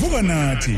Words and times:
vuka 0.00 0.22
nathi. 0.22 0.76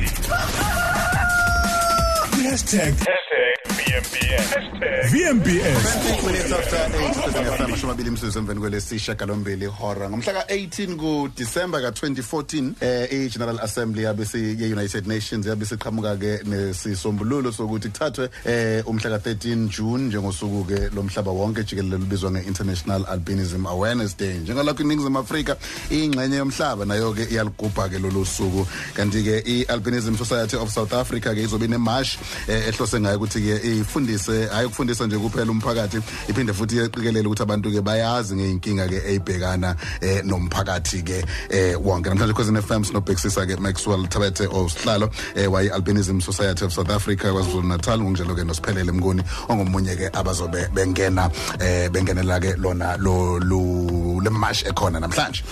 #VMBS 5.11 5.83
20 6.09 6.27
minutes 6.27 6.53
after 6.53 6.77
8 6.77 7.15
Sithethe 7.15 7.51
FM 7.57 7.71
mashumi 7.71 7.93
amabili 7.93 8.09
imzuzu 8.09 8.39
emveni 8.39 8.61
kwelesisha 8.61 9.15
galombili 9.15 9.67
hora 9.67 10.11
ngomhla 10.11 10.33
ka-18 10.33 10.97
kuDisemba 10.97 11.81
ka-2014 11.81 12.73
eh 12.81 13.13
i-General 13.13 13.61
Assembly 13.61 14.03
ye-United 14.03 15.07
Nations 15.07 15.47
yabe 15.47 15.65
siqhamuka-ke 15.65 16.41
nesisombululo 16.45 17.53
sokuthi 17.53 17.89
kuthathwe 17.89 18.29
eh 18.45 18.89
umhla 18.89 19.19
ka-13 19.19 19.69
June 19.69 20.05
njengosuku-ke 20.05 20.91
lomhlaba 20.95 21.31
wonke 21.31 21.65
jikelele 21.65 21.97
lubizwa 21.99 22.31
nge-International 22.31 23.05
Albinism 23.07 23.67
Awareness 23.67 24.17
Day. 24.17 24.35
Njengalokho 24.35 24.83
iningizimu 24.83 25.19
Afrika 25.19 25.57
ingxenye 25.91 26.37
yomhlaba 26.37 26.85
nayo-ke 26.85 27.25
iyaligubha-ke 27.31 27.99
lolu 27.99 28.27
suku. 28.27 28.67
Kanti-ke 28.95 29.43
i-Albinism 29.47 30.17
Society 30.17 30.57
of 30.57 30.71
South 30.71 30.93
Africa-ke 30.93 31.43
izobe 31.43 31.65
inemarsh 31.65 32.19
eh, 32.49 32.69
ehlose 32.69 33.01
ngayo 33.01 33.17
ukuthi-ke 33.17 33.57
ifundise 33.91 34.47
hayi 34.47 34.67
ukufundisa 34.67 35.07
nje 35.07 35.19
kuphela 35.19 35.51
umphakathi. 35.51 35.99
Iphinde 36.29 36.53
futhi 36.53 36.77
iyeqikelela 36.77 37.29
ukuthi 37.29 37.43
abantu 37.43 37.71
ke 37.71 37.81
bayazi 37.81 38.37
ngeinkinga 38.37 38.89
ke 38.89 38.99
eyibhekana 39.11 39.77
eh 40.01 40.23
nomphakathi 40.25 41.03
ke 41.03 41.25
eh 41.51 41.75
wonke. 41.75 42.09
Namhlanje 42.09 42.35
khosini 42.35 42.63
FM 42.63 42.85
sinobhekisisa 42.85 43.47
ke 43.47 43.59
Maxwell 43.61 44.07
Tabete 44.09 44.47
osihlalo 44.47 45.11
eh 45.35 45.51
wayi 45.51 45.71
Albinism 45.71 46.21
Society 46.23 46.65
of 46.65 46.73
South 46.73 46.91
Africa 46.91 47.33
kwaZulu 47.33 47.67
Natal 47.67 47.99
ngokunjalo 47.99 48.35
ke 48.35 48.45
nosiphelele 48.45 48.93
mnguni 48.93 49.23
ongomunye 49.49 49.97
ke 49.97 50.11
abazobe 50.13 50.69
bengena 50.75 51.31
eh 51.59 51.91
bengenela 51.91 52.41
ke 52.41 52.57
lona 52.57 52.97
lo 52.97 53.39
lu 53.39 54.21
lemash 54.21 54.65
ekhona 54.67 55.01
namhlanje. 55.01 55.43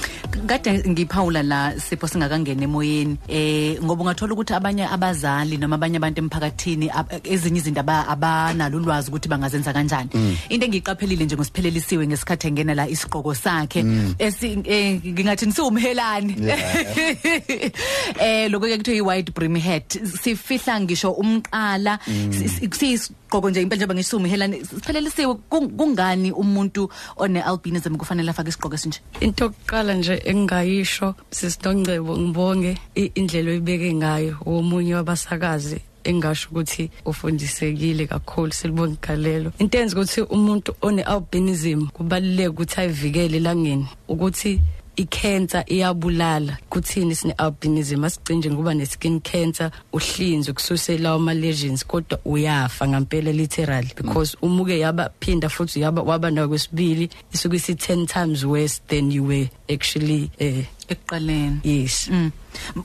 Kade 0.47 0.85
ngiphawula 0.87 1.43
la 1.43 1.73
sipho 1.81 2.07
singakangena 2.07 2.65
emoyeni 2.65 3.17
eh 3.29 3.79
ngoba 3.83 4.03
ungathola 4.03 4.33
ukuthi 4.35 4.55
abanye 4.55 4.87
abazali 4.87 5.57
noma 5.59 5.77
abanye 5.77 5.97
abantu 5.97 6.21
emphakathini 6.23 6.89
ab- 6.91 7.11
ezinye 7.25 7.59
izinto 7.59 7.81
aba- 7.81 8.07
abanalo 8.19 8.77
ulwazi 8.79 9.09
ukuthi 9.11 9.29
bangazenza 9.29 9.73
kanjani. 9.73 10.11
Into 10.51 10.67
engiyiqaphelile 10.67 11.25
nje 11.25 11.37
ngosiphelelisiwe 11.37 12.07
ngesikhathi 12.07 12.47
engena 12.49 12.75
la 12.75 12.89
isiqoko 12.89 13.35
sakhe 13.35 13.81
esi 14.19 14.59
eh, 14.67 15.01
ngingathi 15.07 15.47
nisiwumhelane 15.47 16.35
eh 18.21 18.49
lokho 18.51 18.67
ke 18.67 18.77
kuthiwa 18.79 18.97
i-white 19.17 19.31
brim 19.35 19.57
hat. 19.61 19.95
Sifihla 20.23 20.81
ngisho 20.81 21.11
umqala 21.13 21.99
si- 22.31 22.49
si- 22.49 22.69
siyisigqoko 22.71 23.51
nje 23.51 23.63
impela 23.63 23.77
njengoba 23.79 23.95
ngisho 23.95 24.17
umhelane 24.17 24.65
siphelelisiwe 24.65 25.35
kung- 25.51 25.71
kungani 25.77 26.33
umuntu 26.33 26.89
one 27.17 27.41
albinism 27.43 27.97
kufanele 27.97 28.31
afake 28.31 28.49
isigqoko 28.49 28.75
esinje? 28.75 29.01
Into 29.21 29.45
yokuqala 29.45 29.95
nje 29.95 30.23
engingayisho 30.25 31.15
sisinongcebo 31.31 32.19
ngibonge 32.19 32.79
i- 32.97 33.13
indlela 33.15 33.51
oyibeke 33.51 33.95
ngayo 33.95 34.37
womunye 34.45 34.95
wabasakazi. 34.95 35.81
Engasho 36.05 36.49
ukuthi 36.51 36.91
ufundisekile 37.05 38.07
kakhulu 38.07 38.53
silibonga 38.53 38.95
igalelo 38.95 39.53
into 39.59 39.79
enza 39.79 39.97
ukuthi 39.97 40.21
umuntu 40.21 40.75
one 40.83 41.03
albinism 41.03 41.87
kubaluleke 41.87 42.49
ukuthi 42.49 42.81
ayivikele 42.81 43.37
elangeni 43.37 43.87
ukuthi 44.09 44.61
i-cancer 44.99 45.65
iyabulala. 45.67 46.59
Kuthini 46.71 47.15
sine 47.15 47.35
albinism? 47.39 48.05
Asicinje 48.05 48.51
ngoba 48.51 48.75
ne 48.75 48.87
skin 48.87 49.21
cancer 49.21 49.71
uhlinzo 49.93 50.53
kususela 50.53 51.13
ama 51.13 51.35
lesions 51.35 51.85
kodwa 51.85 52.19
uyafa 52.25 52.89
ngempela 52.89 53.33
literally 53.33 53.93
because 53.97 54.37
umuke 54.43 54.79
yaba 54.79 55.11
phinda 55.21 55.49
futhi 55.49 55.81
yaba 55.81 56.03
waba 56.03 56.31
nayo 56.31 56.49
kwesibili 56.49 57.11
isuke 57.33 57.57
isi 57.57 57.73
10 57.73 58.07
times 58.07 58.45
worse 58.45 58.81
than 58.89 59.13
you 59.13 59.27
were 59.27 59.51
actually 59.69 60.31
eh 60.39 60.65
ekuqaleni. 60.89 61.61
Yes. 61.65 62.09
Mm. 62.11 62.31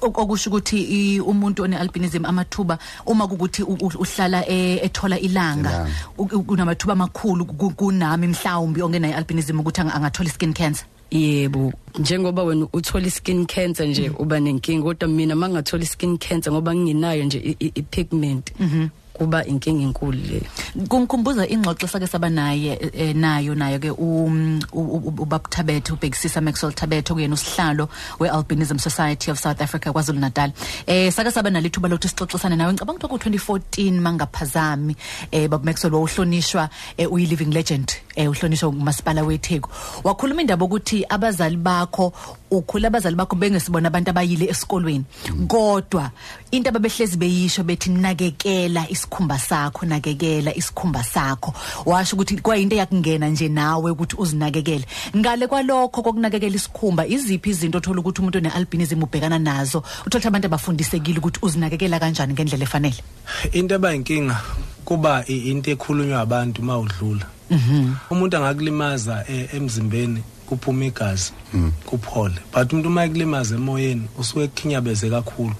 Ok- 0.02 0.18
okusho 0.22 0.50
ukuthi 0.50 0.78
i- 0.84 1.20
umuntu 1.20 1.64
one 1.64 1.78
albinism 1.78 2.26
amathuba 2.26 2.78
uma 3.06 3.28
kukuthi 3.28 3.64
u- 3.64 3.78
u- 3.82 4.00
uhlala 4.04 4.46
e- 4.48 4.80
ethola 4.86 5.20
ilanga 5.20 5.70
Ilanga. 5.70 5.90
u- 6.18 6.24
u- 6.38 6.44
kunamathuba 6.44 6.94
amakhulu 6.94 7.46
ku- 7.46 7.72
kunami 7.76 8.28
mhlawumbi 8.28 8.81
ongena 8.81 9.08
i-albinism 9.09 9.59
ukuthi 9.59 9.81
anga- 9.81 9.96
angathola 9.96 10.30
i-skin 10.30 10.53
cancer. 10.53 10.86
Yebo. 11.12 11.72
Njengoba 12.00 12.44
wena 12.44 12.68
uthola 12.74 13.09
skin 13.12 13.46
cancer 13.46 13.86
nje 13.88 14.09
uba 14.18 14.40
nenkinga 14.40 14.84
kodwa 14.84 15.08
mina 15.09 15.35
mangathola 15.35 15.85
skin 15.85 16.18
cancer 16.18 16.52
ngoba 16.53 16.74
nginayo 16.75 17.24
nje 17.24 17.38
i- 17.38 17.58
i- 17.59 17.72
i-pigment 17.75 18.52
kuba 19.13 19.46
inkinga 19.46 19.84
enkulu 19.84 20.18
leyo 20.18 20.41
kungikhumbuza 20.90 21.47
ingxoxo 21.47 21.88
sake 21.88 22.07
saba 22.07 22.29
naye 22.29 22.79
eh, 22.94 23.16
nayo 23.16 23.56
nayo 23.56 23.79
ke 23.79 23.91
um, 23.91 24.59
u- 24.74 24.81
u- 24.81 25.07
ubaba 25.07 25.40
Thabethe 25.50 25.94
ubhekisisa 25.94 26.41
Maxwell 26.41 26.74
Thabethe 26.74 27.13
kuyena 27.13 27.34
usihlalo 27.34 27.90
weAlbinism 28.19 28.78
Society 28.79 29.31
of 29.31 29.40
South 29.40 29.62
Africa 29.62 29.91
kwaZulu 29.94 30.19
Natal 30.19 30.52
eh 30.88 31.12
sake 31.13 31.31
saba 31.31 31.50
nalithuba 31.50 31.90
lokuthi 31.90 32.07
sixoxisane 32.07 32.56
nawe. 32.56 32.73
Ngicabanga 32.73 33.07
ukuthi 33.07 33.38
ku 33.40 33.53
2014 33.53 34.02
mangaphazami 34.02 34.96
eh 35.31 35.47
baba 35.50 35.63
Maxwell 35.66 35.94
wawuhlonishwa 35.94 36.69
eh, 36.97 37.12
uyi 37.12 37.25
living 37.25 37.53
legend 37.53 37.91
eh 38.16 38.29
uhlonishwa 38.29 38.69
umasipala 38.69 39.23
weTheku 39.23 39.69
wakhuluma 40.03 40.41
indaba 40.41 40.66
ukuthi 40.66 41.06
abazali 41.09 41.57
bakho 41.57 42.13
ukhula 42.52 42.88
abazali 42.88 43.16
bakho 43.16 43.35
bengesibona 43.35 43.88
abantu 43.88 44.09
abayile 44.09 44.46
esikolweni. 44.50 45.06
Kodwa 45.47 46.12
into 46.52 46.69
ababehlezi 46.69 47.18
beyisho 47.18 47.63
bethi 47.63 47.90
nakekela 47.90 48.90
isikhumba 49.03 49.40
sakho 49.40 49.86
nakekela 49.86 50.56
isikhumba 50.56 51.03
sakho. 51.03 51.53
Washo 51.86 52.16
ukuthi 52.16 52.38
kwayinto 52.41 52.75
yakungena 52.75 53.28
nje 53.30 53.50
nawe 53.50 53.91
ukuthi 53.91 54.16
uzinakekele. 54.18 54.86
Ngale 55.18 55.47
kwalokho 55.47 56.02
kokunakekela 56.02 56.56
isikhumba 56.56 57.08
iziphi 57.08 57.50
izinto 57.50 57.78
othola 57.78 58.00
ukuthi 58.00 58.22
umuntu 58.22 58.38
one-albinism 58.38 59.03
ubhekana 59.03 59.40
nazo? 59.40 59.80
Uthola 59.80 60.08
ukuthi 60.09 60.28
abantu 60.28 60.46
abafundisekile 60.47 61.18
ukuthi 61.19 61.40
uzinakekela 61.41 62.00
kanjani 62.00 62.34
ngendlela 62.34 62.64
efanele? 62.64 63.03
Into 63.52 63.75
abayinkinga 63.75 64.38
kuba 64.86 65.24
i- 65.28 65.52
into 65.52 65.72
ekhulunywa 65.72 66.22
abantu 66.22 66.62
mawudlula 66.64 67.25
umuntu 68.09 68.38
angakulimaza 68.38 69.25
eh, 69.30 69.50
emzimbeni 69.53 70.24
kuphuma 70.47 70.85
igazi 70.85 71.31
kuphole. 71.85 72.35
But 72.53 72.72
umuntu 72.74 72.88
uma 72.90 73.06
ekulimaza 73.06 73.56
emoyeni 73.56 74.08
usuke 74.20 74.44
ekhinyabeze 74.44 75.09
kakhulu. 75.09 75.56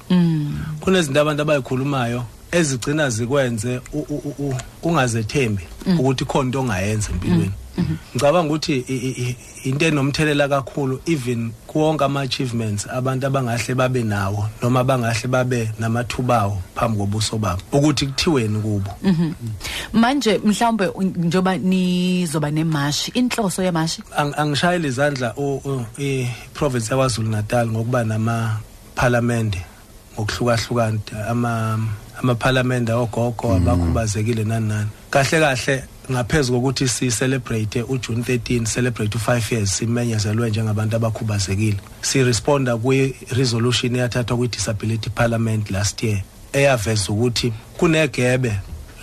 Kunezinto 0.80 1.22
abantu 1.22 1.42
abayikhulumayo 1.42 2.24
ezigcina 2.54 3.10
zikwenze 3.10 3.82
u- 3.94 4.06
u- 4.10 4.36
u- 4.40 4.56
ungazethembi 4.84 5.64
ukuthi 6.00 6.26
khona 6.26 6.46
into 6.46 6.60
ongayenza 6.60 7.10
empilweni. 7.12 7.52
Ngicabanga 8.16 8.50
ukuthi 8.54 8.74
i- 8.88 8.94
i- 9.10 9.16
i- 9.30 9.36
into 9.70 9.86
enomthelela 9.86 10.48
kakhulu 10.48 11.02
even 11.06 11.52
kuwonke 11.68 12.04
ama-achievements 12.06 12.88
abantu 12.88 13.28
abangahle 13.28 13.76
babe 13.76 14.04
nawo 14.04 14.46
noma 14.62 14.84
bangahle 14.84 15.28
babe 15.28 15.72
namathuba 15.80 16.42
awo 16.42 16.62
phambi 16.76 16.98
kobuso 16.98 17.38
babo 17.38 17.62
ukuthi 17.72 18.06
kuthiweni 18.08 18.62
kubo. 18.62 18.92
Manje 19.94 20.38
mhlawumbe 20.46 20.90
njoba 21.18 21.58
nizoba 21.58 22.52
nemashi 22.52 23.12
inhloso 23.16 23.64
yemashi? 23.64 24.04
Ang- 24.18 24.34
angishayeli 24.38 24.88
izandla 24.88 25.34
u- 25.36 25.62
u- 25.66 25.86
i-province 25.98 26.92
yakwazulu 26.94 27.30
natal 27.30 27.68
ngokuba 27.68 28.04
namaphalamende 28.04 29.66
ngokuhlukahlukana 30.14 31.00
ama 31.28 31.80
amaphalamende 32.24 32.92
ogogo 32.94 33.54
abakhubazekile 33.56 34.44
nani 34.44 34.68
nani 34.68 34.90
kahle 35.10 35.40
kahle 35.40 35.84
ngaphezu 36.12 36.54
kokuthi 36.54 36.88
si 36.88 37.12
celebrate 37.12 37.82
uJune 37.82 38.22
13 38.22 38.66
celebrate 38.66 39.18
u5 39.18 39.54
years 39.54 39.78
simenyezelwe 39.78 40.50
njengabantu 40.50 40.96
abakhubazekile. 40.96 41.78
Si 42.02 42.24
responda 42.24 42.78
kwi 42.78 43.16
resolution 43.30 43.96
eyathathwa 43.96 44.38
kwi 44.38 44.48
disability 44.48 45.10
parliament 45.10 45.72
last 45.72 46.04
year 46.04 46.22
eyaveza 46.54 47.10
ukuthi 47.10 47.54
kunegebe 47.78 48.54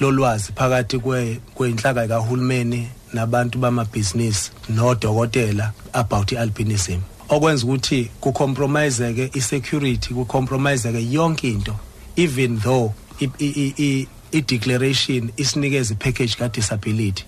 lolwazi 0.00 0.52
phakathi 0.52 0.98
kwe 0.98 1.40
kweinhlaka 1.54 2.08
kahulumeni 2.08 2.88
nabantu 3.12 3.58
bamabhizinisi 3.58 4.50
nodokotela 4.68 5.72
about 5.92 6.32
ialbinism. 6.32 7.00
Okwenza 7.28 7.66
ukuthi 7.66 8.10
kucompromiseke 8.20 9.30
isecurity 9.34 10.14
kucompromiseke 10.14 11.12
yonke 11.12 11.48
into 11.48 11.74
even 12.16 12.58
though 12.58 12.92
i-declaration 14.32 15.30
isinikeza 15.36 15.94
ipackage 15.94 16.36
ka-disability 16.38 17.24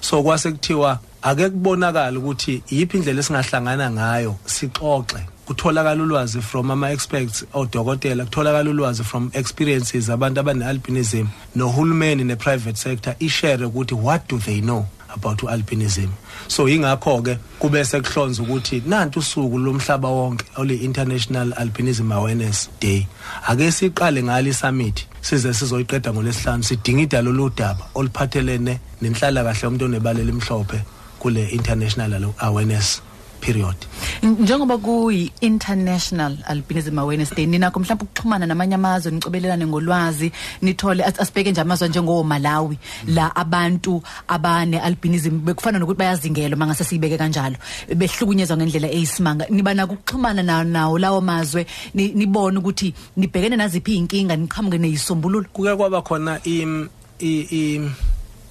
so 0.00 0.22
kwase 0.22 0.50
kuthiwa 0.50 0.98
ake 1.22 1.50
kubonakala 1.50 2.18
ukuthi 2.18 2.62
yiphi 2.70 2.96
indlela 2.96 3.20
esingahlangana 3.20 3.90
ngayo 3.90 4.36
sixoxe. 4.46 5.20
Kutholakala 5.46 6.02
ulwazi 6.02 6.40
from 6.40 6.70
ama-experts 6.70 7.44
odokotela 7.54 8.24
kutholakala 8.24 8.70
ulwazi 8.70 9.04
from 9.04 9.30
experiences 9.32 10.10
abantu 10.10 10.40
abane-albinism 10.40 11.26
nohulumeni 11.56 12.24
ne-private 12.24 12.76
sector 12.76 13.14
ishare 13.18 13.64
ukuthi 13.64 13.94
what 13.94 14.28
do 14.28 14.38
they 14.38 14.60
know? 14.60 14.86
About 15.16 15.42
u-albinism. 15.42 16.08
So 16.48 16.68
yingakho-ke 16.68 17.38
kube 17.58 17.84
sekuhlonza 17.84 18.42
ukuthi 18.42 18.82
nanti 18.86 19.18
usuku 19.18 19.58
lomhlaba 19.58 20.08
wonke 20.08 20.44
oli-international 20.56 21.52
albinism 21.56 22.12
awareness 22.12 22.68
day 22.80 23.06
ake 23.48 23.72
siqale 23.72 24.22
ngalo 24.22 24.48
isummit 24.48 25.06
size 25.20 25.54
sizoyiqeda 25.54 26.12
ngolesihlanu 26.12 26.62
sidinga 26.62 27.22
lolu 27.22 27.50
daba 27.50 27.84
oluphathelene 27.94 28.80
nenhlalakahle 29.02 29.62
yomuntu 29.62 29.84
onebala 29.84 30.20
elimhlophe 30.20 30.80
kule 31.18 31.48
international 31.48 32.34
awareness 32.38 33.02
period. 33.40 33.76
Njengoba 34.22 34.78
kuyi 34.78 35.32
international 35.40 36.36
albinism 36.46 36.98
awareness 36.98 37.34
day 37.34 37.46
ninakho 37.46 37.80
mhlawumbe 37.80 38.04
ukuxhumana 38.04 38.46
namanye 38.46 38.74
amazwe 38.74 39.12
nicobelelane 39.12 39.66
ngolwazi 39.66 40.32
nithole 40.62 41.02
as- 41.04 41.20
asibheke 41.22 41.50
nje 41.50 41.60
amazwe 41.60 41.88
njengo 41.88 42.24
Malawi 42.24 42.78
la 43.06 43.36
abantu 43.36 44.02
abane 44.28 44.80
albinism 44.80 45.38
bekufana 45.44 45.78
nokuthi 45.78 45.98
bayazingelwa 45.98 46.56
mangase 46.58 46.84
siyibeke 46.84 47.18
kanjalo 47.18 47.56
behlukunyezwa 47.96 48.56
ngendlela 48.56 48.88
eyisimanga 48.90 49.46
nibana 49.50 49.84
ukuxhumana 49.84 50.42
na- 50.42 50.64
nawo 50.64 50.98
lawo 50.98 51.20
mazwe 51.20 51.66
ni- 51.94 52.12
nibone 52.14 52.58
ukuthi 52.58 52.94
nibhekene 53.16 53.56
naziphi 53.56 53.94
inkinga 53.96 54.36
niqhamuke 54.36 54.78
neyisombululo 54.78 55.46
kuke 55.52 55.76
kwaba 55.76 56.02
khona 56.02 56.40
im 56.44 56.88
i 57.20 57.32
i 57.50 57.90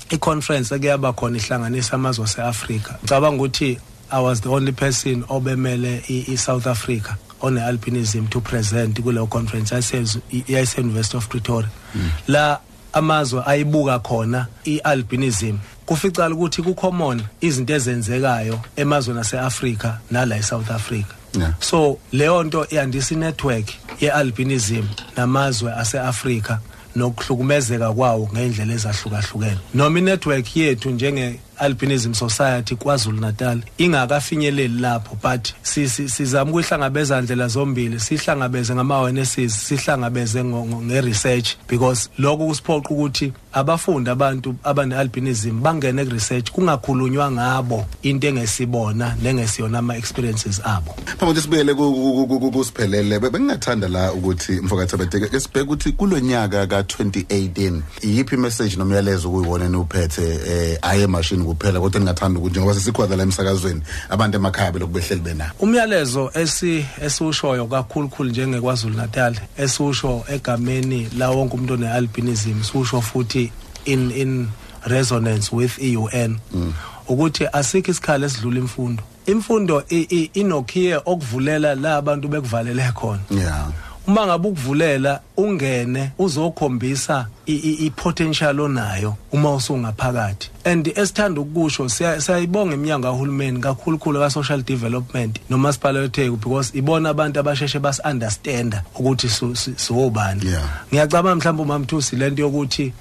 i-conference 0.10 0.76
ekuyaba 0.76 1.14
khona 1.14 1.38
ihlanganisa 1.38 1.94
amazwe 1.96 2.26
aseAfrika 2.26 2.98
ngicabanga 3.04 3.38
ukuthi 3.44 3.78
I 4.12 4.20
was 4.22 4.42
the 4.42 4.50
only 4.50 4.72
person 4.72 5.24
obemele 5.24 6.02
i- 6.10 6.26
i-South 6.34 6.68
Africa 6.68 7.18
on 7.42 7.58
albinism 7.58 8.30
to 8.30 8.42
present 8.42 9.02
kuleyo 9.02 9.28
conference 9.30 9.72
yase 9.76 10.20
yase 10.48 10.78
University 10.82 11.18
of 11.18 11.28
Pretoria. 11.30 11.70
La 12.28 12.60
amazwe 12.94 13.44
ayibuka 13.46 14.00
khona 14.00 14.48
i-albinism 14.66 15.58
kuficala 15.86 16.36
ukuthi 16.36 16.62
kucommon 16.64 17.22
izinto 17.42 17.74
ezenzekayo 17.74 18.60
emazweni 18.76 19.20
aseAfrika 19.20 20.00
nala 20.12 20.38
eSouth 20.38 20.72
Africa. 20.72 21.14
Yeah. 21.38 21.54
so 21.60 21.98
leyo 22.14 22.44
nto 22.44 22.68
yandisa 22.72 23.14
inetwork 23.16 23.68
ye-albinism 24.02 24.84
namazwe 25.18 25.74
aseAfrika 25.74 26.60
nokuhlukumezeka 26.96 27.94
kwawo 27.94 28.30
ngendlela 28.34 28.74
ezahlukahlukene. 28.74 29.58
Noma 29.74 30.00
inetwork 30.00 30.56
yethu 30.58 30.90
njenge 30.92 31.40
albinism 31.60 32.14
society 32.14 32.76
KwaZulu 32.76 33.20
Natal 33.22 33.60
ingakafinyeleli 33.78 34.80
lapho 34.82 35.16
but 35.22 35.54
si- 35.64 35.90
si- 35.90 36.10
sizama 36.10 36.52
ukuhlangabeza 36.52 37.22
ndlela 37.22 37.48
zombili 37.48 38.00
sihlangabeze 38.00 38.76
ngama 38.76 38.96
awarenesses 38.96 39.68
sihlangabeze 39.68 40.44
ngo- 40.44 40.82
nge-research 40.84 41.50
because 41.70 42.10
lokho 42.18 42.48
kusiphoqa 42.48 42.90
ukuthi 42.90 43.34
abafundi 43.54 44.10
abantu 44.10 44.56
abane 44.64 44.96
albinism 44.96 45.62
bangene 45.62 46.06
ku-research 46.06 46.52
kungakhulunywa 46.52 47.32
ngabo 47.32 47.86
into 48.02 48.28
engesibona 48.28 49.16
nengesiyona 49.24 49.80
ama 49.80 49.98
experiences 49.98 50.62
abo. 50.66 50.96
Phambi 51.06 51.20
kokuthi 51.20 51.42
sibuyele 51.42 51.74
ku- 51.74 51.94
ku- 51.94 52.28
ku- 52.28 52.40
ku- 52.40 52.52
kusiphelele 52.52 53.20
be- 53.20 53.30
bengingathanda 53.30 53.88
la 53.88 54.14
ukuthi 54.14 54.52
mfokathabete 54.52 55.20
ke 55.20 55.40
sibheke 55.40 55.62
ukuthi 55.66 55.92
kulonyaka 55.92 56.66
ka2018 56.66 57.82
iyiphi 58.02 58.38
message 58.38 58.76
nomyalezo 58.76 59.30
kuyiwona 59.30 59.70
niwuphethe 59.70 60.40
eh 60.48 60.78
aye 60.82 61.08
emashini 61.46 61.54
kuphela 61.54 61.80
kodwa 61.80 62.00
ningathanda 62.00 62.40
ukuthi 62.40 62.60
ngoba 62.60 62.74
sesikhwada 62.74 63.16
la 63.16 63.24
emsakazweni 63.24 63.82
abantu 64.10 64.38
emakhaya 64.38 64.72
belokhu 64.72 64.94
behleli 64.94 65.22
bena. 65.22 65.52
Umyalezo 65.60 66.32
esi 66.34 66.86
esiwushoyo 67.02 67.68
kakhulukhulu 67.68 68.30
njengekwaZulu 68.30 68.96
Natal 68.96 69.36
esiwusho 69.58 70.24
egameni 70.28 71.10
la 71.18 71.30
wonke 71.30 71.56
umuntu 71.56 71.74
onealbinism 71.74 72.64
siwusho 72.64 73.02
futhi 73.02 73.52
in 73.86 74.12
in 74.12 74.48
resonance 74.86 75.56
with 75.56 75.78
iUN 75.80 76.38
ukuthi 77.08 77.48
asikho 77.54 77.92
isikhala 77.92 78.26
esidlula 78.26 78.60
imfundo. 78.60 79.04
Imfundo 79.26 79.84
inokhiye 80.34 81.02
okuvulela 81.06 81.76
la 81.76 81.98
abantu 81.98 82.28
bekuvalele 82.28 82.92
khona. 82.94 83.22
Yeah. 83.32 83.85
Uma 84.08 84.26
ngabe 84.26 84.48
ukuvulela 84.48 85.20
ungene 85.38 86.12
uzokhombisa 86.20 87.28
i-potential 87.48 88.60
onayo 88.60 89.16
uma 89.32 89.54
usungaphakathi. 89.54 90.50
And 90.66 90.88
esithanda 90.88 91.42
ukusho 91.42 91.84
siya- 91.90 92.22
siyayibonga 92.22 92.74
iminyango 92.74 93.08
kahulumeni 93.08 93.60
kakhulukhulu 93.60 94.20
ka-social 94.20 94.62
development 94.64 95.40
nomasipala 95.50 96.00
wetheku 96.00 96.38
because 96.38 96.72
ibona 96.78 97.10
abantu 97.10 97.40
abasheshe 97.40 97.80
basi-understanda 97.80 98.84
ukuthi 98.96 99.30
siwobani. 99.78 100.42
Ngiyacabanga 100.92 101.36
mhlawumbe 101.36 101.64
umamthusi 101.64 102.16
lento 102.16 102.42
yokuthi 102.42 102.94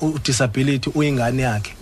u-disability 0.00 0.90
uyingane 0.94 1.42
yakhe. 1.42 1.72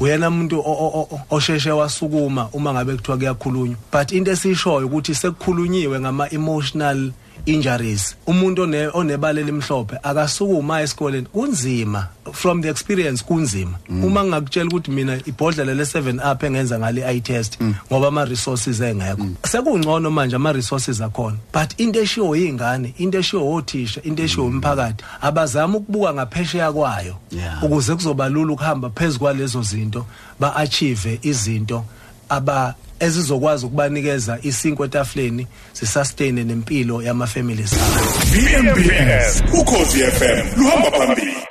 Uyena 0.00 0.28
umuntu 0.28 0.60
o- 0.60 0.62
o- 0.72 1.08
o- 1.10 1.20
osheshe 1.30 1.70
wasukuma 1.70 2.48
uma 2.52 2.72
ngabe 2.72 2.96
kuthiwa 2.96 3.16
kuyakhulunywa. 3.18 3.76
But 3.92 4.12
into 4.12 4.30
esiyishoyo 4.30 4.86
ukuthi 4.86 5.14
sekukhulunyiwe 5.14 6.00
ngama-emotional 6.00 7.10
injuries 7.46 8.16
umuntu 8.26 8.62
one 8.62 8.88
onebala 8.92 9.40
elimhlophe 9.40 9.98
akasukuma 10.02 10.82
esikoleni 10.82 11.26
kunzima. 11.26 12.08
From 12.32 12.62
the 12.62 12.68
experience 12.68 13.22
kunzima. 13.24 13.78
Uma 13.88 14.24
ngingakutshela 14.24 14.68
ukuthi 14.68 14.90
mina 14.90 15.16
ibhodlela 15.16 15.74
le7 15.74 16.32
up 16.32 16.42
engenza 16.42 16.78
ngale 16.78 17.02
eye 17.02 17.20
test 17.20 17.58
ngoba 17.90 18.08
ama 18.08 18.24
resources 18.24 18.80
engekho 18.80 19.26
sekungcono 19.42 20.10
manje 20.10 20.36
ama 20.36 20.52
resources 20.52 21.00
akhona 21.00 21.36
but 21.52 21.80
into 21.80 22.00
eshiwo 22.00 22.36
yingane 22.36 22.94
into 22.98 23.18
eshiwo 23.18 23.54
othisha 23.54 24.02
into 24.02 24.22
eshiwo 24.22 24.46
umphakathi 24.46 25.04
abazama 25.20 25.78
ukubuka 25.78 26.14
ngaphesheya 26.14 26.72
kwayo 26.72 27.16
ukuze 27.62 27.94
kuzoba 27.94 28.28
lula 28.28 28.52
ukuhamba 28.52 28.90
phezulu 28.90 29.18
kwalezo 29.18 29.62
zinto 29.62 30.06
ba 30.40 30.56
achieve 30.56 31.18
izinto 31.22 31.84
aba 32.28 32.74
ezizokwazi 33.00 33.66
ukubanikeza 33.66 34.38
isinkwe 34.42 34.86
etafuleni 34.86 35.46
sisustain 35.72 36.34
nempilo 36.46 37.02
yama 37.02 37.26
families 37.26 37.72
abo 37.72 38.10
VMBS 38.32 39.42
ukhosi 39.60 39.98
FM 39.98 40.60
luhamba 40.60 40.90
phambili. 40.90 41.48